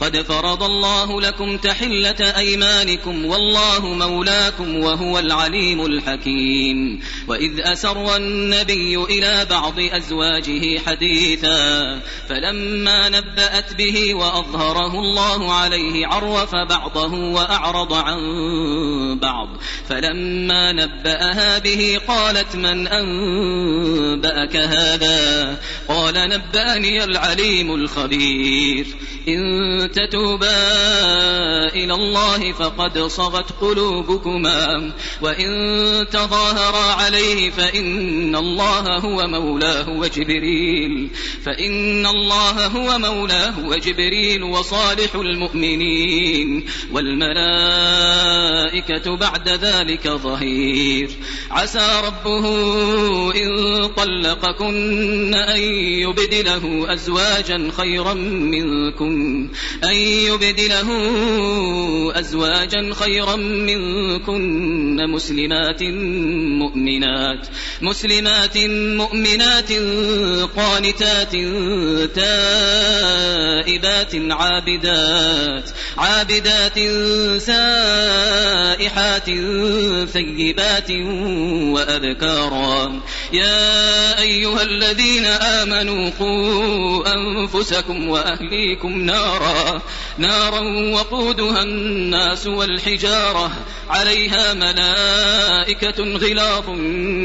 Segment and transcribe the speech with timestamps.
[0.00, 7.00] قد فرض الله لكم تحلة أيمانكم والله مولاكم وهو العليم الحكيم.
[7.28, 17.14] وإذ أسر النبي إلى بعض أزواجه حديثا فلما نبأت به وأظهره الله عليه عرف بعضه
[17.14, 18.18] وأعرض عن
[19.18, 19.48] بعض.
[19.88, 28.86] فلما نبأها به قالت من أنبأك هذا؟ قال نبأني العليم الخبير.
[29.28, 30.60] إن تتوبا
[31.74, 41.10] إلى الله فقد صغت قلوبكما وإن تظاهرا عليه فإن الله هو مولاه وجبريل
[41.44, 48.30] فإن الله هو مولاه وجبريل وصالح المؤمنين والملائكة
[49.16, 51.10] بعد ذلك ظهير
[51.50, 52.46] عسى ربه
[53.34, 55.60] إن طلقكن أن
[56.02, 58.14] يبدله أزواجا خيرا
[59.84, 60.88] أن يبدله
[62.18, 65.82] أزواجا خيرا منكن مسلمات
[66.62, 67.46] مؤمنات
[67.82, 68.58] مسلمات
[69.00, 69.72] مؤمنات
[70.56, 71.32] قانتات
[72.14, 75.70] تائبات عابدات.
[76.00, 76.78] عابدات
[77.40, 79.24] سائحات
[80.10, 80.90] ثيبات
[81.74, 83.00] وأبكارا.
[83.32, 89.82] يا أيها الذين آمنوا قوا أنفسكم وأهليكم نارا.
[90.18, 90.60] نارا
[90.94, 93.52] وقودها الناس والحجارة.
[93.88, 96.64] عليها ملائكة غلاظ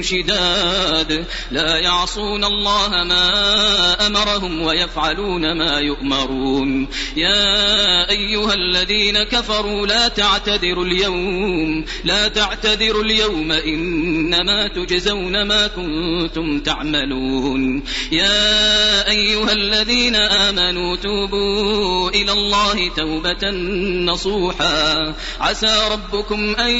[0.00, 1.24] شداد.
[1.50, 6.88] لا يعصون الله ما أمرهم ويفعلون ما يؤمرون.
[7.16, 17.82] يا أيها الذين كفروا لا تعتذروا اليوم لا تعتذروا اليوم إنما تجزون ما كنتم تعملون.
[18.12, 23.50] يا أيها الذين آمنوا توبوا إلى الله توبة
[24.12, 25.14] نصوحا.
[25.40, 26.70] عسى ربكم أن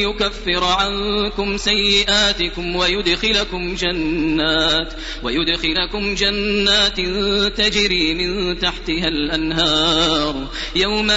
[0.00, 4.92] يكفر عنكم سيئاتكم ويدخلكم جنات
[5.22, 7.00] ويدخلكم جنات
[7.58, 10.46] تجري من تحتها الأنهار.
[10.76, 11.10] يوم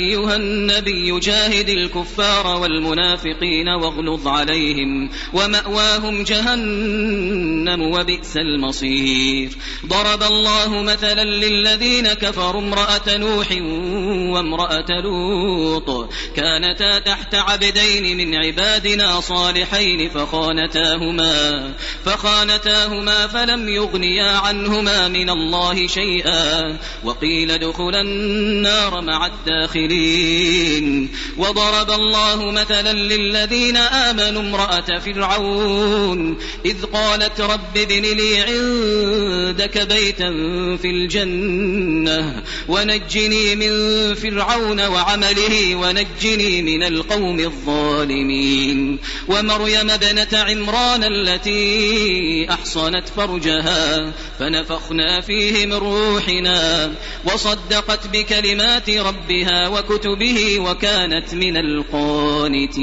[0.00, 9.50] أيها النبي جاهد الكفار والمنافقين واغلظ عليهم ومأواهم جهنم وبئس المصير.
[9.86, 13.52] ضرب الله مثلا للذين كفروا امرأة نوح
[14.34, 16.10] وامرأة لوط.
[16.36, 21.70] كانتا تحت عبدين من عبادنا صالحين فخانتاهما
[22.04, 26.78] فخانتاهما فلم يغنيا عنهما من الله شيئا.
[27.04, 29.89] وقيل ادخلا النار مع الداخلين.
[31.38, 36.38] وضرب الله مثلا للذين آمنوا امرأة فرعون.
[36.66, 40.30] إذ قالت رب ابن لي عندك بيتا
[40.82, 43.74] في الجنة ونجني من
[44.14, 48.98] فرعون وعمله ونجني من القوم الظالمين.
[49.28, 56.92] ومريم ابنة عمران التي أحصنت فرجها فنفخنا فيه من روحنا.
[57.24, 62.80] وصدقت بكلمات ربها وكتبه وكانت من القانتين.